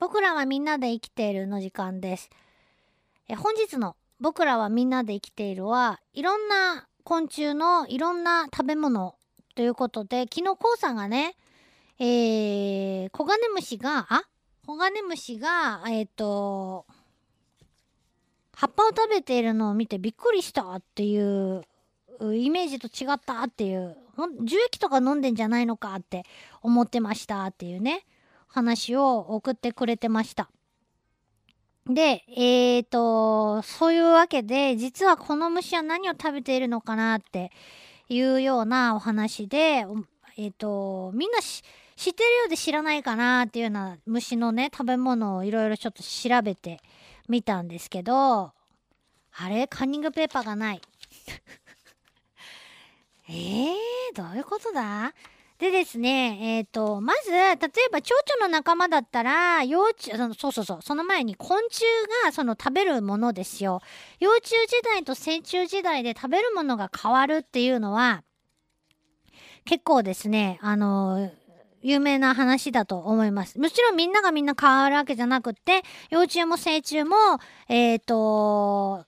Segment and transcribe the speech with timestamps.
[0.00, 2.30] 僕らはみんなで生きているの時間です。
[3.28, 9.14] え本日の僕らはみんなで生きているはいろんな昆虫のいろんな食べ物
[9.54, 11.36] ということで昨日こうさんがね
[11.98, 14.22] えー、コガネムシがあ？
[14.66, 16.86] コガネムシがえっ、ー、と
[18.54, 21.62] 葉っぱを食べているのを見てびっくりしたっていう
[22.22, 23.98] イメージと違ったっていう
[24.44, 26.24] 樹液とか飲んでんじゃないのかって
[26.62, 28.06] 思ってましたっていうね
[28.50, 30.50] 話を送ってくれてました。
[31.86, 37.50] で、えーと、そういうわけで、実はこの虫は何を食べているのかなって
[38.08, 39.86] いうようなお話で、
[40.36, 41.62] えーと、みんな知
[42.10, 46.80] ってるようで知らないかなっていうような虫のね、食べ物をいろいろちょっと調べて
[47.28, 48.52] みたんですけど、
[49.32, 49.66] あれ？
[49.68, 50.82] カンニングペーパーがない。
[53.28, 53.74] えー、
[54.14, 55.14] どういうことだ？
[55.60, 57.56] でですね、えっ、ー、と、まず、例え
[57.92, 61.84] ば蝶々の仲間だったら、幼虫、そうそうそう、その前に昆虫
[62.24, 63.82] がその食べるものですよ。
[64.20, 68.24] 幼虫時代と成虫時代で食べるものが変わるっていうのは、
[69.66, 71.30] 結構ですね、あの、
[71.82, 73.58] 有名な話だと思います。
[73.58, 77.16] もちろんみんながみんな変わるわけじゃなくって、幼虫も成虫も、
[77.68, 79.04] えっ、ー、と、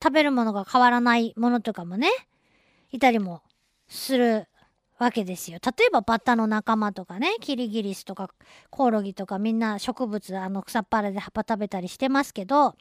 [0.00, 2.10] 食べるものが変わらないものとかもね、
[2.92, 3.42] いたりも
[3.88, 4.46] する
[4.98, 5.58] わけですよ。
[5.64, 8.30] 例えばバッタの仲間とかね、キリギリスとか
[8.70, 12.74] コオロギとかみんな植物、あの草っぱらで葉っぱ食べたりしてますけど、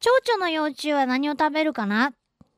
[0.00, 2.12] 蝶々の幼虫は何を食べるかな？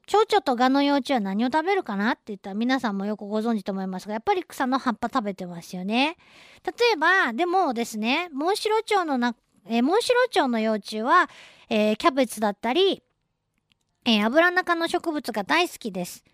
[0.06, 2.12] 蝶々とガの幼虫は何を食べるかな？
[2.12, 6.16] って言ったら皆さんもよくご存知と思いますが、やっぱり草の葉っぱ食べてますよね。
[6.64, 9.34] 例えば、でもですね、モンシロチョウのな、
[9.66, 11.30] えー、モンシロチョウの幼虫は、
[11.70, 13.02] えー、キャベツだったり、
[14.04, 16.24] えー、油中の植物が大好きです。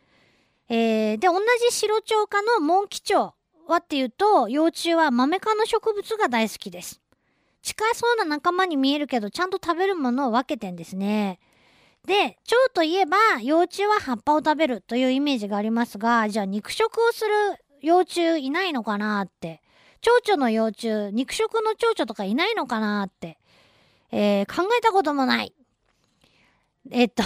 [0.73, 3.33] えー、で、同じ白鳥科のモンキチョ
[3.67, 7.01] ウはっていうと、幼虫はマメ科の植物が大好きです。
[7.61, 11.41] 近そうな仲間に見えるけど、ちゃんと食べるものを分けてんですね。
[12.07, 17.31] で、蝶といえば、幼虫は葉っぱを食べるというイメージがありますが、じゃあ肉食をする
[17.83, 19.63] 幼虫いないのかなって。
[20.01, 23.39] 蝶々の幼虫、肉食の蝶々とかいないのかなって、
[24.13, 25.53] えー、考えたこともない。
[26.93, 27.25] えっと、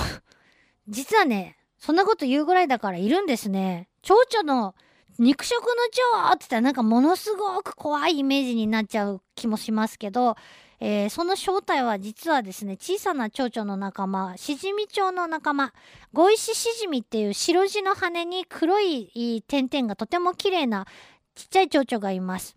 [0.88, 3.90] 実はね、そんなこと言うぐらいだからいるんですね。
[4.00, 4.74] 蝶々の
[5.18, 10.34] 肉食の蝶って言ったらなんかものすごく怖いイメージになっちゃう気もしますけど、
[10.80, 15.74] えー、その正体は実はですね、小さな蝶々の仲間、シジミ蝶の仲間、
[16.14, 20.86] ゴイシシジミっていう白地の羽に黒い点々がとても綺麗な
[21.34, 22.56] ちっちゃい蝶々がいます。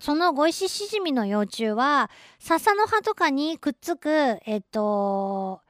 [0.00, 5.60] そのゴイシシジミの幼虫は、笹の葉とかにくっつく、えっと、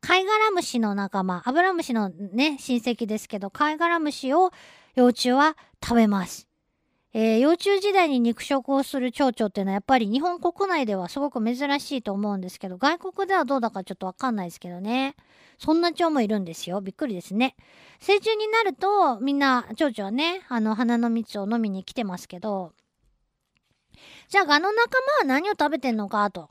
[0.00, 4.50] 貝殻虫の仲間、アブラムシのね、親戚ですけど、貝殻虫を
[4.94, 6.48] 幼虫は食べます。
[7.12, 15.16] えー、幼虫時代に肉食をする蝶々っていうのはやっぱり日本国内ではすごく珍しいと思うんですけど、外国ではどうだかちょっとわかんないですけどね。
[15.58, 16.80] そんな蝶もいるんですよ。
[16.80, 17.56] びっくりですね。
[17.98, 22.72] 成虫になると、みんな蝶々はね、あの、花の蜜を飲みに来てますけど、
[24.28, 26.48] じゃあ、ガの仲間は何を食べてんのかと。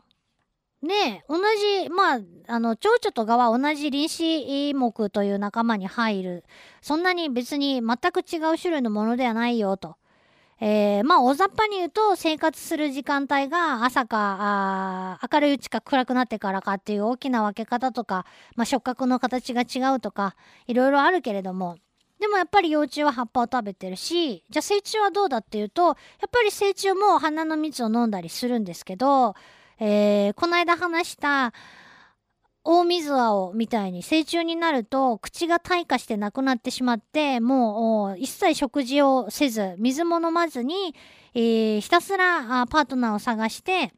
[0.81, 1.37] ね同
[1.83, 6.43] じ、まあ、あの、蝶々と蛾は同じ臨死目という仲間に入る。
[6.81, 9.97] そんなに別に全く違う種類のものではないよと。
[10.61, 18.25] えー、まあ、大雑把に言うと、生活する時間帯が朝か、明るいうちか暗くなってからかっていう大きな分け方とか、
[18.55, 20.35] まあ、触覚の形が違うとか、
[20.67, 21.77] いろいろあるけれども、
[22.19, 25.95] でもやっぱり幼虫は葉っぱを食べてるし、じゃあ成虫はどうだっていうと、やっ
[26.29, 29.35] ぱり成虫も花の蜜を飲んだりするんですけど、
[29.79, 31.53] えー、この間話した
[32.63, 40.93] 大水青みたいに成虫になると口が退化してなくなってしまってもう一切食事をせず水も飲まずに、
[41.33, 43.93] えー、ひたすらパートナーを探して、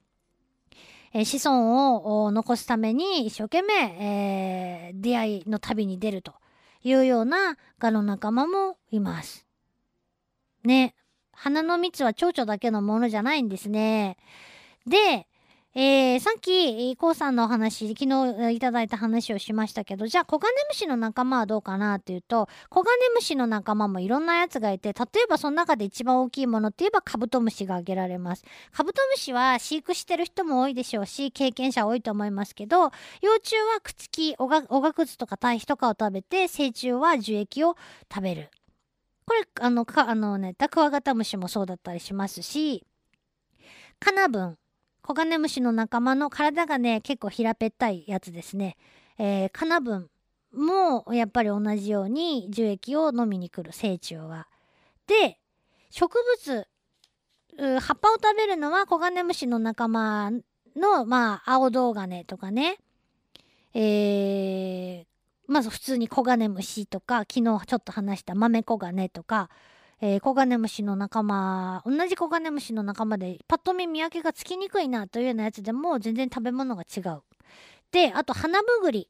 [1.13, 6.33] え、子孫を残すために一生懸命、えー、出会いの旅に出ると
[6.83, 9.45] いうようなガの仲間もいます。
[10.63, 10.95] ね。
[11.33, 14.17] 花の蜜は蝶々だけのものじゃないんですね。
[14.85, 15.27] で、
[15.73, 28.43] えー、さっき、コウさんのお話、昨日いただいた話をしましたけど、じゃあ、コガネムシの仲間はどうかなっていうと、コガネムシの仲間もいろんなやつがいて、例えばその中で一番大きいものって言えばカブトムシが挙げられます。
[28.73, 32.91] カブトムシは飼育してる人も多いでしょうし、経験者多いと思いますけど、
[33.21, 37.77] 幼虫はくつき、おが、おがくずとか堆肥とかを食べて、成虫は樹液を
[38.13, 38.49] 食べる。
[39.25, 42.85] これ、あの、か、あのね、タクワガタムシもそうだったりしますし、
[44.01, 44.57] カナブン、
[45.01, 48.77] コガネムシの仲間の体がね、結構平べったいやつですね。
[49.17, 50.09] えー、カナブン
[50.53, 54.47] もやっぱり同じように樹液を飲みに来る成虫は。
[55.07, 55.39] で、
[55.89, 56.67] 植物
[57.57, 60.31] 葉っぱを食べるのはコガネムシの仲間
[60.75, 62.77] の、まあ、青銅金とかね、
[63.73, 65.05] えー、
[65.47, 69.49] まず普通にコガネムシとか、昨日ちょっと話した豆コガネとか、
[70.03, 77.21] えー、コガネムシの仲間、同じコガネムシの仲間で、パッと見見分けがつきにくいなというようなやつでも全然食べ物が違う。
[77.91, 79.07] で、あと花むぐり。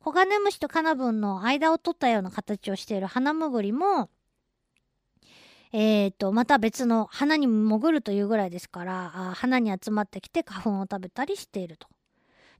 [0.00, 4.10] コガネムシとカナブンの間を取ったような形をしている花むぐりも、
[5.72, 11.88] えっ、ー、と、また別の花に潜るというぐらいですから、あ花に集まってきて花粉を食べたりしていると。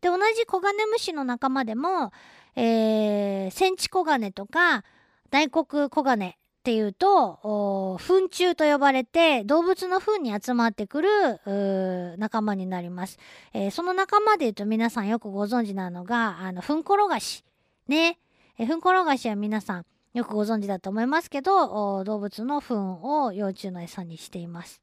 [0.00, 2.12] で、同じコガネムシの仲間でも、
[2.56, 4.84] えー、センチコガネとか
[5.30, 13.18] 大黒コガネっていうと、糞虫と呼ばれて動物の糞に集まってくる仲間になります。
[13.52, 17.44] えー、その仲間で言うと皆さんよくご存知なのが、あの、糞転がし。
[17.86, 18.18] ね。
[18.56, 19.84] え糞転がしは皆さん
[20.14, 24.80] よくご存知だと思いますけど、動物の糞を幼虫の餌にしています。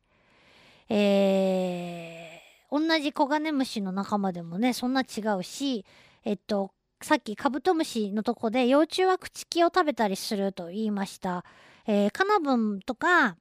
[0.87, 5.83] えー、同じコガネムシの仲間でもね、そんな違うし、
[6.25, 11.43] えっと、さっきカブトムシのとこで幼虫は朽木を食べたりすると言いました。
[11.87, 13.37] えー、カナブンとか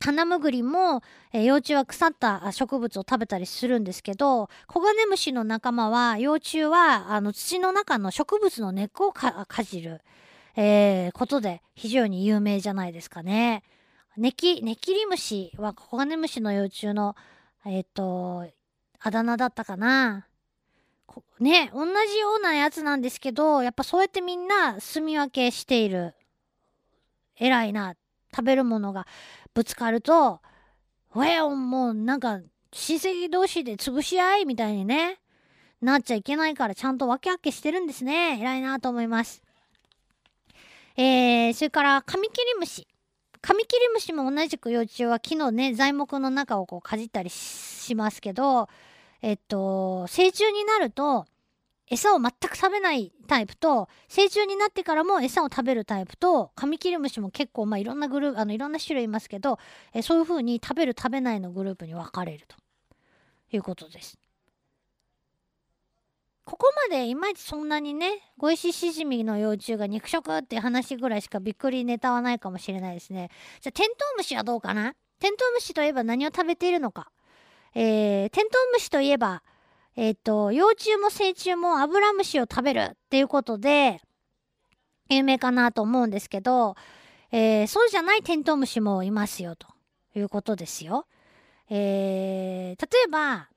[0.00, 1.02] ハナムグリも、
[1.32, 10.00] えー、幼虫は腐った植物を食べたりするんですけどコガネムシの仲間は幼虫はあの土の中の植物の根っこをかじる、
[10.56, 13.62] えー、ことで非常に有名じゃないですかね。
[14.16, 17.14] ネキネキリムシはコガネムシの幼虫の
[17.64, 18.46] えっ、と
[19.00, 20.26] あだ名だったかな。
[21.40, 26.14] ね同じようなやつなんですけどやっぱそうやってみんな住み分けしている
[27.38, 27.94] 偉いな
[28.34, 29.06] 食べるものが
[29.54, 30.40] ぶつかると
[31.16, 32.40] 「えもうなんか
[32.72, 35.18] 親戚同士で潰し合い」みたいにね
[35.80, 38.40] なっちゃいけないからちゃんと分け分けしてるんですね。
[38.40, 39.42] 偉いなと思います。
[40.96, 42.88] えー、それからカミキリムシ。
[43.40, 48.68] カミキリムシも同じく幼虫は木のね材木の中をこうかじったりしますけど
[49.22, 51.24] えっと成虫になると
[51.90, 59.58] 餌を全く食べないタイプと成虫になってからも餌を食べるタイプとカミキリムシも結構まあいろんなグループあのいろんな種類いますけど
[59.92, 62.56] えそういう風に食べる食べないのグループに分かれると
[63.50, 64.18] いうことです。
[66.44, 73.28] ここまでいまいちそんなにねゴイシシジミの幼虫が肉食って話ぐらいしかびっくりネタはないかもしれないですね。
[73.60, 74.94] じゃあテントウムシはどうかな？
[75.20, 77.10] テントウムシといえば何を食べているのか？
[77.74, 79.42] えー、テントウムシといえば
[80.00, 84.00] えっ、ー、と、幼虫も成虫もアブラムシを食べるっていうことで、
[85.10, 86.76] 有名かなと思うんですけど、
[87.32, 89.66] えー、そうじゃないテントウムシもいますよ、と
[90.14, 91.08] いうことですよ。
[91.68, 93.48] えー、例えば、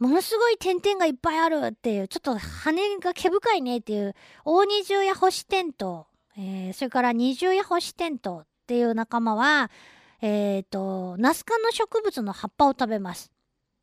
[0.00, 9.70] ものすごい点々がいっぱいあるっていう、ちょっと羽が毛深いねっていう、大二重や星テント、えー、それから二重や星テントっていう仲間は、
[10.20, 13.30] えっ、ー、と、ナス科の植物の葉っぱを食べます。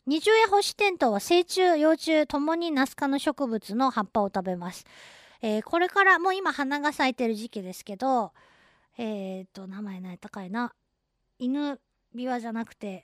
[0.08, 4.86] 二重や星テントは成虫、幼虫ともにナス科の植物の葉っぱを食べます。
[5.42, 8.32] えー、これからもう今花が咲いてる時期ですけど、
[9.00, 10.76] えっ、と、名前ない高いな。
[11.40, 11.80] 犬
[12.14, 13.04] ビワじゃなくて、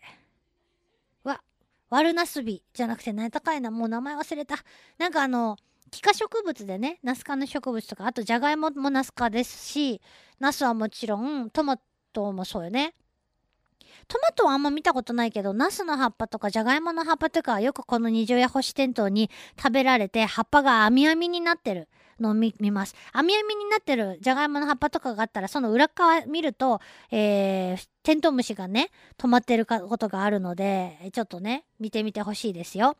[1.24, 1.42] わ、
[1.90, 3.72] ワルナスビじゃなくて何高いな。
[3.72, 4.58] もう名前忘れた。
[5.00, 5.58] なんかあの、
[5.90, 10.02] 気化植物でね、ナス科の植物とか、あとじゃがいももナス科ですし、
[10.40, 11.80] ナスはもちろん、トマ
[12.14, 12.94] トもそうよね。
[14.08, 21.88] トマトはあんま見たことないけど、ナスの葉っぱとかジャガイモの葉っぱとかはよくこの二重や星テントに食べられて、葉っぱが網網になってる
[22.20, 22.96] のを見ます。
[23.14, 26.80] 網網になってるじゃがいもの葉っぱとかがあったら、その裏側見ると、
[27.12, 32.96] えー、テントウムシがね、止まってることがあるので、ちょっとね、見てみてほしいですよ。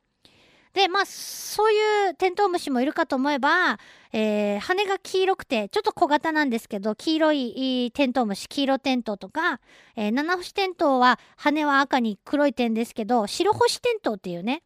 [0.74, 3.78] で、まあ、そういうテントウムシもいるかと思えば、
[4.14, 9.60] えー、羽が黄色くて、ちょっと小型なんですけど、黄色いテントウムシ、黄色テントウとか、
[9.96, 14.64] えー、七星テントウは羽は赤に黒い点ですけど、白星テントウっていうね、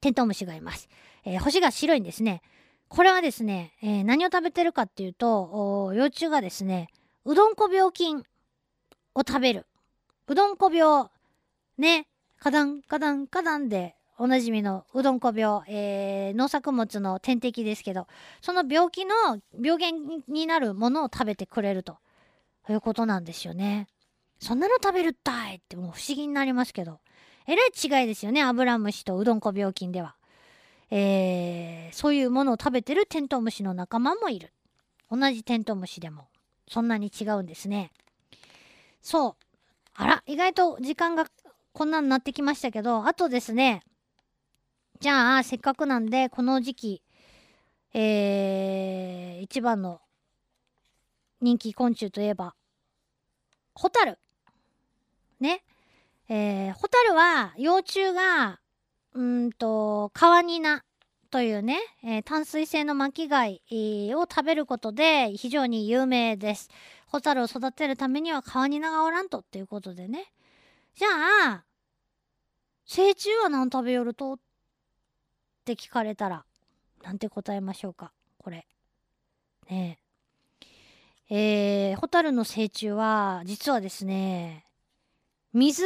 [0.00, 0.88] テントウムシがいます。
[1.24, 2.42] えー、星が白いんですね。
[2.88, 6.88] これはですね、えー、何を食べてるかっていうと、幼虫がですね、
[7.24, 8.18] うどんこ病菌
[9.14, 9.66] を食べる。
[10.28, 11.08] うどんこ病、
[11.78, 12.06] ね、
[12.38, 18.06] カダン、カダン、カダンでおなじみのうどんこ病、えー、農作物の天敵ですけど、
[18.40, 19.14] その病気の
[19.60, 21.98] 病原になるものを食べてくれると
[22.68, 23.88] いうことなんですよね。
[24.38, 27.00] そんなの食べるったいってもう不思議になりますけど。
[27.48, 28.42] えらい違いですよね。
[28.42, 30.16] アブラムシとうどんこ病菌では。
[30.90, 34.52] えー、そういうものを食べてるテントウムシの仲間もいる。
[35.10, 36.26] 同じテントウムシでも
[36.68, 37.92] そんなに違うんですね。
[39.00, 39.34] そう。
[39.94, 41.26] あら、意外と時間が
[41.72, 43.82] こんなになってきましたけど、あとですね、
[44.98, 47.02] じゃあ、せっかくなんで、この時期、
[47.92, 50.00] えー、一番の
[51.40, 52.54] 人気昆虫といえば、
[53.74, 54.18] ホタル。
[55.38, 55.62] ね。
[56.28, 58.58] えー、ホタルは幼虫が
[59.14, 60.82] うんとカワニナ
[61.30, 66.70] というね、えー、淡水性の巻貝、を食べることで非常に有名です。
[67.06, 70.32] ホタルを育てるためにはカワニナがおらんとっていうことでね。
[70.96, 71.08] じゃ
[71.44, 71.64] あ、
[72.86, 74.32] 成虫は何食べよると？
[74.34, 74.38] っ
[75.66, 76.44] って聞かれたら、
[77.02, 78.68] なんて答えましょうか、これ。
[79.68, 79.98] ね
[81.28, 81.88] え。
[81.90, 84.64] えー、ホタルの成虫は、実はですね、
[85.52, 85.84] 水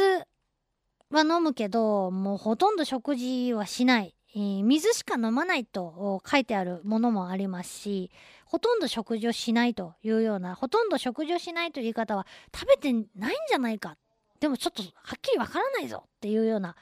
[1.09, 4.13] は飲むけど、もうほとんど食事はしない。
[4.35, 8.11] えー、水しか飲まないと書いてあるものもありますし、
[8.45, 13.07] ほとんど食事をしないというような、ほとんど食事をしないという言い方は食べてないん
[13.49, 13.97] じゃないか。
[14.39, 16.75] でもちょっとはっきりわからないぞっていうような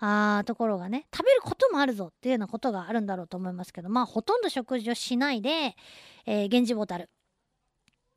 [0.00, 5.76] あところがね、食べることもあるぞっていうようなことがあるんだろうと思いますけど、まあほとんど食事をしないで、
[6.26, 7.10] えー、源氏ボタル。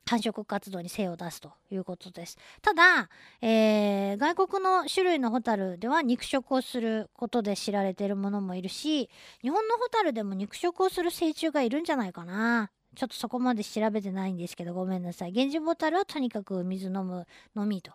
[0.05, 2.37] 繁殖活動に精を出すということです。
[2.61, 3.09] ただ、
[3.41, 9.09] えー、外国の種類のホタルでは肉食をすることで知られているものもいるし、
[9.41, 12.69] 日本のホタルでも肉食をする成虫がいるんじゃないかな。
[12.95, 15.31] ちょっとそこまで調べてないんですけど、ごめんなさい。
[15.31, 17.25] 源氏ボタルはとにかく水飲む
[17.55, 17.93] のみと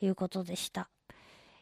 [0.00, 0.88] いうことでした。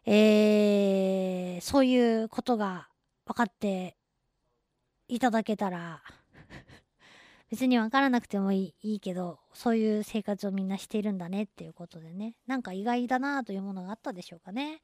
[0.05, 2.89] えー、そういうことが
[3.27, 3.97] 分かって
[5.09, 6.03] いただけたら
[7.51, 14.83] 別に分からなくてもいいけどそういう生活をみんなしているんだねっていうことでねなんか意外だなというものがあったでしょうかね。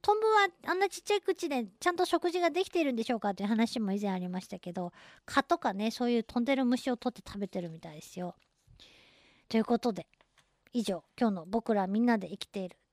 [0.00, 4.92] トンボはあんなちっちゃい口でちゃんと食事ができているんでしょうかという話も以前ありましたけど
[5.24, 8.36] 蚊とかねそういう飛んでる虫を取って食べてるみたいですよ。
[9.48, 10.06] ということで
[10.72, 12.76] 以上今日の「僕らみんなで生きている」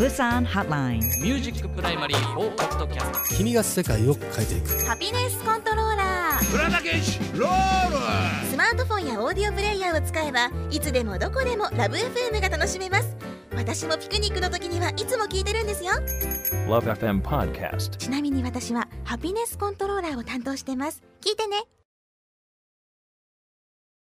[0.00, 1.00] Busan Hotline.
[1.20, 4.86] Music Primary for Podcast 君が世界を変えていく。
[4.86, 8.50] Happiness Controller 浦田健士ロール。
[8.50, 13.14] スマートフォンやオーディオプレイヤーを使えばいつでもどこでもラブ f m が楽しめます。
[13.54, 15.90] 私もピクニックの時にはいつも聞いてるんですよ。
[16.66, 17.98] LoveFM Podcast.
[17.98, 21.02] ちなみに私はハピネスコントローラーを担当してます。
[21.20, 21.58] 聞いてね